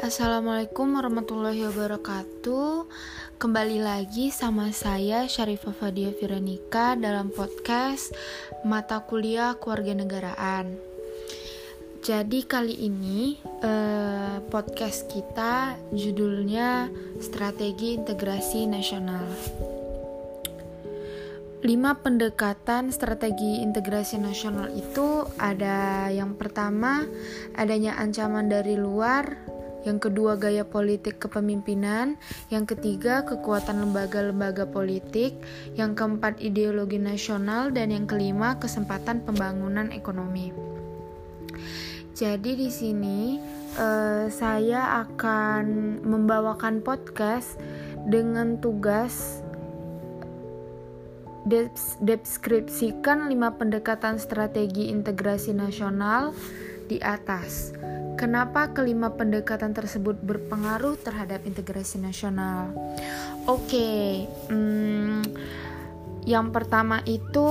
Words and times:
Assalamualaikum 0.00 0.96
warahmatullahi 0.96 1.60
wabarakatuh. 1.68 2.88
Kembali 3.36 3.84
lagi 3.84 4.32
sama 4.32 4.72
saya 4.72 5.28
Syarifah 5.28 5.76
Fadia 5.76 6.08
Firanika 6.16 6.96
dalam 6.96 7.28
podcast 7.28 8.08
Mata 8.64 9.04
Kuliah 9.04 9.60
Kewarganegaraan 9.60 10.72
Jadi 12.00 12.48
kali 12.48 12.80
ini 12.80 13.44
eh, 13.44 14.40
podcast 14.48 15.04
kita 15.12 15.76
judulnya 15.92 16.88
Strategi 17.20 17.92
Integrasi 17.92 18.64
Nasional. 18.72 19.28
Lima 21.60 21.92
pendekatan 22.00 22.88
strategi 22.88 23.60
integrasi 23.60 24.16
nasional 24.16 24.72
itu 24.72 25.28
ada 25.36 26.08
yang 26.08 26.40
pertama 26.40 27.04
adanya 27.52 28.00
ancaman 28.00 28.48
dari 28.48 28.80
luar, 28.80 29.36
yang 29.84 29.96
kedua 29.96 30.36
gaya 30.36 30.66
politik 30.66 31.22
kepemimpinan, 31.22 32.20
yang 32.52 32.68
ketiga 32.68 33.24
kekuatan 33.24 33.80
lembaga-lembaga 33.80 34.68
politik, 34.68 35.36
yang 35.76 35.96
keempat 35.96 36.40
ideologi 36.40 37.00
nasional, 37.00 37.72
dan 37.72 37.92
yang 37.92 38.04
kelima 38.04 38.60
kesempatan 38.60 39.24
pembangunan 39.24 39.88
ekonomi. 39.92 40.52
Jadi 42.12 42.52
di 42.52 42.68
sini 42.68 43.40
uh, 43.80 44.28
saya 44.28 45.08
akan 45.08 45.98
membawakan 46.04 46.84
podcast 46.84 47.56
dengan 48.04 48.60
tugas 48.60 49.40
deskripsikan 52.04 53.32
lima 53.32 53.56
pendekatan 53.56 54.20
strategi 54.20 54.92
integrasi 54.92 55.56
nasional 55.56 56.36
di 56.84 57.00
atas. 57.00 57.72
Kenapa 58.20 58.76
kelima 58.76 59.16
pendekatan 59.16 59.72
tersebut 59.72 60.20
berpengaruh 60.20 61.00
terhadap 61.00 61.40
integrasi 61.48 61.96
nasional? 61.96 62.68
Oke, 63.48 63.64
okay, 63.72 64.28
hmm, 64.52 65.24
yang 66.28 66.52
pertama 66.52 67.00
itu 67.08 67.48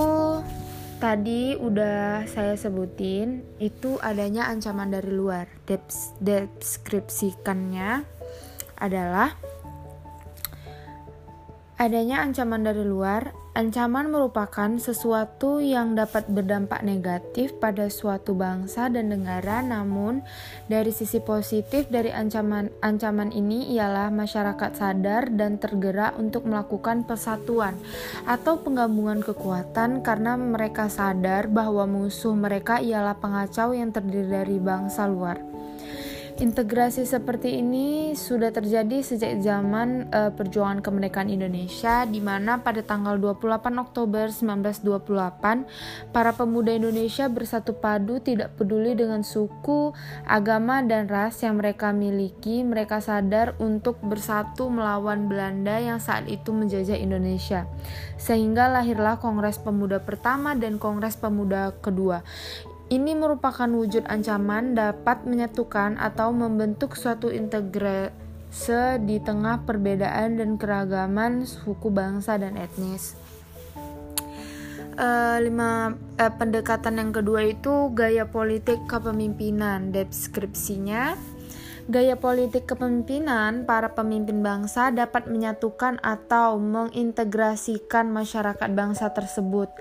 tadi 1.01 1.57
udah 1.57 2.29
saya 2.29 2.53
sebutin 2.53 3.41
itu 3.57 3.97
adanya 3.97 4.45
ancaman 4.45 4.93
dari 4.93 5.09
luar. 5.09 5.49
Deskripsikannya 6.21 8.05
adalah 8.77 9.33
adanya 11.81 12.21
ancaman 12.21 12.61
dari 12.61 12.85
luar 12.85 13.33
Ancaman 13.49 14.13
merupakan 14.13 14.77
sesuatu 14.77 15.57
yang 15.57 15.97
dapat 15.97 16.29
berdampak 16.29 16.85
negatif 16.85 17.57
pada 17.57 17.89
suatu 17.89 18.37
bangsa 18.37 18.93
dan 18.93 19.09
negara, 19.09 19.65
namun 19.65 20.21
dari 20.69 20.93
sisi 20.93 21.17
positif 21.17 21.89
dari 21.89 22.13
ancaman 22.13 22.69
ancaman 22.85 23.33
ini 23.33 23.73
ialah 23.73 24.13
masyarakat 24.13 24.77
sadar 24.77 25.33
dan 25.33 25.57
tergerak 25.57 26.13
untuk 26.21 26.45
melakukan 26.45 27.01
persatuan 27.09 27.73
atau 28.29 28.61
penggabungan 28.61 29.25
kekuatan 29.25 30.05
karena 30.05 30.37
mereka 30.37 30.85
sadar 30.85 31.49
bahwa 31.49 31.89
musuh 31.89 32.37
mereka 32.37 32.77
ialah 32.77 33.17
pengacau 33.17 33.73
yang 33.73 33.89
terdiri 33.89 34.29
dari 34.29 34.61
bangsa 34.61 35.09
luar. 35.09 35.48
Integrasi 36.39 37.03
seperti 37.03 37.59
ini 37.59 38.15
sudah 38.15 38.47
terjadi 38.55 39.03
sejak 39.03 39.43
zaman 39.43 40.07
uh, 40.07 40.31
perjuangan 40.31 40.79
kemerdekaan 40.79 41.27
Indonesia 41.27 42.07
di 42.07 42.23
mana 42.23 42.63
pada 42.63 42.79
tanggal 42.79 43.19
28 43.19 43.59
Oktober 43.75 44.31
1928 44.31 46.15
para 46.15 46.31
pemuda 46.31 46.71
Indonesia 46.71 47.27
bersatu 47.27 47.75
padu 47.75 48.23
tidak 48.23 48.55
peduli 48.55 48.95
dengan 48.95 49.19
suku, 49.19 49.91
agama 50.23 50.79
dan 50.79 51.11
ras 51.11 51.43
yang 51.43 51.59
mereka 51.59 51.91
miliki, 51.91 52.63
mereka 52.63 53.03
sadar 53.03 53.59
untuk 53.59 53.99
bersatu 53.99 54.71
melawan 54.71 55.27
Belanda 55.27 55.75
yang 55.75 55.99
saat 55.99 56.23
itu 56.31 56.55
menjajah 56.55 56.95
Indonesia. 56.95 57.67
Sehingga 58.15 58.71
lahirlah 58.71 59.19
Kongres 59.19 59.59
Pemuda 59.59 59.99
pertama 59.99 60.55
dan 60.55 60.79
Kongres 60.79 61.19
Pemuda 61.19 61.75
kedua 61.83 62.23
ini 62.89 63.13
merupakan 63.13 63.69
wujud 63.69 64.09
ancaman 64.09 64.73
dapat 64.73 65.21
menyatukan 65.21 66.01
atau 66.01 66.33
membentuk 66.33 66.97
suatu 66.97 67.29
integrase 67.29 68.97
di 69.05 69.21
tengah 69.21 69.61
perbedaan 69.63 70.41
dan 70.41 70.57
keragaman 70.57 71.45
suku 71.45 71.93
bangsa 71.93 72.41
dan 72.41 72.57
etnis. 72.57 73.13
Uh, 74.99 75.39
lima 75.39 75.95
uh, 76.19 76.33
pendekatan 76.35 76.99
yang 76.99 77.15
kedua 77.15 77.47
itu 77.47 77.87
gaya 77.95 78.27
politik 78.27 78.83
kepemimpinan 78.83 79.95
deskripsinya 79.95 81.15
Gaya 81.89 82.21
politik 82.21 82.69
kepemimpinan 82.69 83.65
para 83.65 83.97
pemimpin 83.97 84.45
bangsa 84.45 84.93
dapat 84.93 85.25
menyatukan 85.25 85.97
atau 86.05 86.61
mengintegrasikan 86.61 88.13
masyarakat 88.13 88.69
bangsa 88.77 89.09
tersebut. 89.09 89.73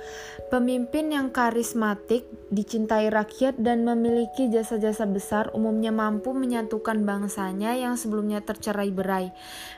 Pemimpin 0.49 1.13
yang 1.13 1.29
karismatik, 1.29 2.25
dicintai 2.49 3.13
rakyat, 3.13 3.61
dan 3.61 3.85
memiliki 3.85 4.49
jasa-jasa 4.49 5.05
besar 5.05 5.53
umumnya 5.53 5.93
mampu 5.93 6.33
menyatukan 6.33 7.05
bangsanya 7.05 7.77
yang 7.77 8.01
sebelumnya 8.01 8.41
tercerai-berai. 8.41 9.29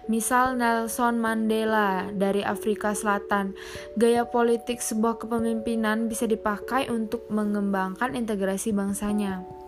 Misal 0.07 0.55
Nelson 0.55 1.19
Mandela 1.19 2.15
dari 2.15 2.47
Afrika 2.47 2.95
Selatan. 2.95 3.59
Gaya 3.99 4.23
politik 4.23 4.79
sebuah 4.79 5.19
kepemimpinan 5.19 6.07
bisa 6.07 6.31
dipakai 6.31 6.95
untuk 6.95 7.27
mengembangkan 7.27 8.15
integrasi 8.15 8.71
bangsanya 8.71 9.60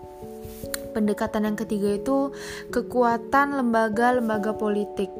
pendekatan 0.92 1.48
yang 1.48 1.56
ketiga 1.58 1.96
itu 1.96 2.30
kekuatan 2.70 3.58
lembaga-lembaga 3.58 4.54
politik. 4.56 5.10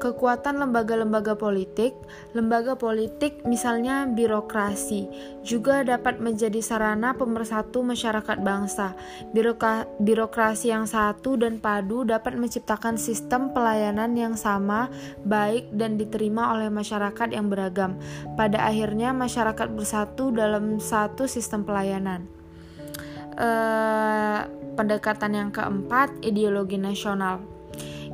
Kekuatan 0.00 0.64
lembaga-lembaga 0.64 1.36
politik, 1.36 1.92
lembaga 2.32 2.72
politik 2.72 3.44
misalnya 3.44 4.08
birokrasi, 4.08 5.04
juga 5.44 5.84
dapat 5.84 6.16
menjadi 6.24 6.56
sarana 6.64 7.12
pemersatu 7.12 7.84
masyarakat 7.84 8.40
bangsa. 8.40 8.96
Biroka, 9.36 9.84
birokrasi 10.00 10.72
yang 10.72 10.88
satu 10.88 11.36
dan 11.36 11.60
padu 11.60 12.08
dapat 12.08 12.32
menciptakan 12.40 12.96
sistem 12.96 13.52
pelayanan 13.52 14.16
yang 14.16 14.40
sama, 14.40 14.88
baik 15.28 15.68
dan 15.76 16.00
diterima 16.00 16.56
oleh 16.56 16.72
masyarakat 16.72 17.36
yang 17.36 17.52
beragam. 17.52 18.00
Pada 18.40 18.72
akhirnya 18.72 19.12
masyarakat 19.12 19.68
bersatu 19.76 20.32
dalam 20.32 20.80
satu 20.80 21.28
sistem 21.28 21.60
pelayanan. 21.60 22.39
Uh, 23.40 24.44
pendekatan 24.76 25.32
yang 25.32 25.48
keempat, 25.48 26.12
ideologi 26.20 26.76
nasional. 26.76 27.40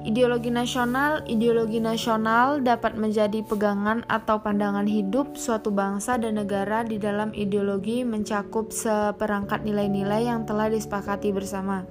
Ideologi 0.06 0.54
nasional, 0.54 1.26
ideologi 1.26 1.82
nasional 1.82 2.62
dapat 2.62 2.94
menjadi 2.94 3.42
pegangan 3.42 4.06
atau 4.06 4.38
pandangan 4.38 4.86
hidup 4.86 5.34
suatu 5.34 5.74
bangsa 5.74 6.14
dan 6.14 6.38
negara 6.38 6.86
di 6.86 6.94
dalam 7.02 7.34
ideologi 7.34 8.06
mencakup 8.06 8.70
seperangkat 8.70 9.66
nilai-nilai 9.66 10.30
yang 10.30 10.46
telah 10.46 10.70
disepakati 10.70 11.34
bersama. 11.34 11.82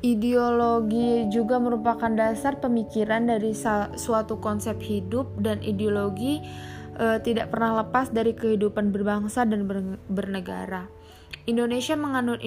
Ideologi 0.00 1.28
juga 1.28 1.60
merupakan 1.60 2.08
dasar 2.08 2.64
pemikiran 2.64 3.28
dari 3.28 3.52
suatu 4.00 4.40
konsep 4.40 4.80
hidup 4.80 5.36
dan 5.36 5.60
ideologi 5.60 6.40
e, 6.96 7.20
tidak 7.20 7.52
pernah 7.52 7.84
lepas 7.84 8.08
dari 8.08 8.32
kehidupan 8.32 8.88
berbangsa 8.88 9.44
dan 9.44 9.68
bernegara. 10.08 11.01
Indonesia 11.42 11.98
menganut 11.98 12.38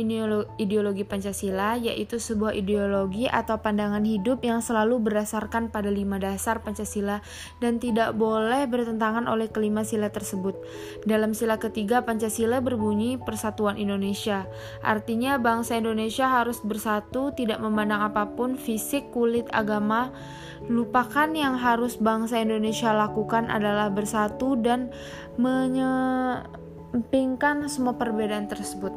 ideologi 0.56 1.04
Pancasila, 1.04 1.76
yaitu 1.76 2.16
sebuah 2.16 2.56
ideologi 2.56 3.28
atau 3.28 3.60
pandangan 3.60 4.08
hidup 4.08 4.40
yang 4.40 4.64
selalu 4.64 5.04
berdasarkan 5.04 5.68
pada 5.68 5.92
lima 5.92 6.16
dasar 6.16 6.64
Pancasila 6.64 7.20
dan 7.60 7.76
tidak 7.76 8.16
boleh 8.16 8.64
bertentangan 8.72 9.28
oleh 9.28 9.52
kelima 9.52 9.84
sila 9.84 10.08
tersebut. 10.16 10.56
Dalam 11.04 11.36
sila 11.36 11.60
ketiga 11.60 12.08
Pancasila 12.08 12.64
berbunyi 12.64 13.20
Persatuan 13.20 13.76
Indonesia, 13.76 14.48
artinya 14.80 15.36
bangsa 15.44 15.76
Indonesia 15.76 16.32
harus 16.32 16.64
bersatu, 16.64 17.36
tidak 17.36 17.60
memandang 17.60 18.00
apa 18.00 18.32
pun 18.32 18.56
fisik, 18.56 19.12
kulit, 19.12 19.44
agama. 19.52 20.16
Lupakan 20.72 21.36
yang 21.36 21.60
harus 21.60 22.00
bangsa 22.00 22.40
Indonesia 22.40 22.96
lakukan 22.96 23.52
adalah 23.52 23.92
bersatu 23.92 24.56
dan 24.56 24.88
menye 25.36 25.84
mengesampingkan 26.96 27.68
semua 27.68 28.00
perbedaan 28.00 28.48
tersebut. 28.48 28.96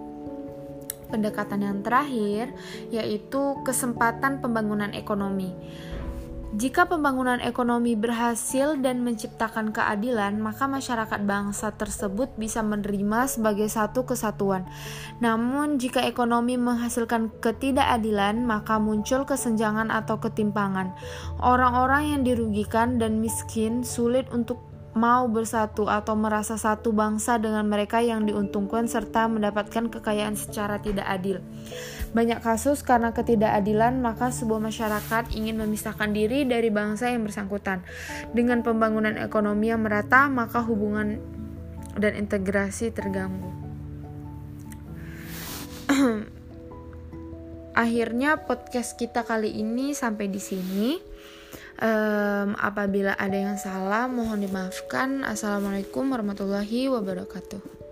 Pendekatan 1.10 1.66
yang 1.66 1.82
terakhir 1.82 2.54
yaitu 2.94 3.58
kesempatan 3.66 4.38
pembangunan 4.38 4.94
ekonomi. 4.94 5.50
Jika 6.48 6.88
pembangunan 6.88 7.44
ekonomi 7.44 7.92
berhasil 7.92 8.80
dan 8.80 9.04
menciptakan 9.04 9.68
keadilan, 9.68 10.40
maka 10.40 10.64
masyarakat 10.64 11.20
bangsa 11.28 11.76
tersebut 11.76 12.32
bisa 12.40 12.64
menerima 12.64 13.28
sebagai 13.28 13.68
satu 13.68 14.08
kesatuan. 14.08 14.64
Namun, 15.20 15.76
jika 15.76 16.00
ekonomi 16.08 16.56
menghasilkan 16.56 17.36
ketidakadilan, 17.44 18.48
maka 18.48 18.80
muncul 18.80 19.28
kesenjangan 19.28 19.92
atau 19.92 20.24
ketimpangan. 20.24 20.96
Orang-orang 21.36 22.16
yang 22.16 22.22
dirugikan 22.24 22.96
dan 22.96 23.20
miskin 23.20 23.84
sulit 23.84 24.24
untuk 24.32 24.67
mau 24.98 25.30
bersatu 25.30 25.86
atau 25.86 26.18
merasa 26.18 26.58
satu 26.58 26.90
bangsa 26.90 27.38
dengan 27.38 27.62
mereka 27.70 28.02
yang 28.02 28.26
diuntungkan 28.26 28.90
serta 28.90 29.30
mendapatkan 29.30 29.86
kekayaan 29.86 30.34
secara 30.34 30.82
tidak 30.82 31.06
adil. 31.06 31.38
Banyak 32.10 32.42
kasus 32.42 32.82
karena 32.82 33.14
ketidakadilan, 33.14 34.02
maka 34.02 34.34
sebuah 34.34 34.58
masyarakat 34.58 35.30
ingin 35.38 35.62
memisahkan 35.62 36.10
diri 36.10 36.42
dari 36.42 36.74
bangsa 36.74 37.14
yang 37.14 37.22
bersangkutan. 37.22 37.86
Dengan 38.34 38.66
pembangunan 38.66 39.14
ekonomi 39.14 39.70
yang 39.70 39.86
merata, 39.86 40.26
maka 40.26 40.58
hubungan 40.66 41.22
dan 41.94 42.18
integrasi 42.18 42.90
terganggu. 42.90 43.52
Akhirnya 47.78 48.42
podcast 48.42 48.98
kita 48.98 49.22
kali 49.22 49.54
ini 49.54 49.94
sampai 49.94 50.26
di 50.26 50.42
sini. 50.42 51.07
Um, 51.78 52.58
apabila 52.58 53.14
ada 53.14 53.38
yang 53.38 53.54
salah, 53.54 54.10
mohon 54.10 54.42
dimaafkan. 54.42 55.22
Assalamualaikum 55.22 56.10
warahmatullahi 56.10 56.90
wabarakatuh. 56.90 57.87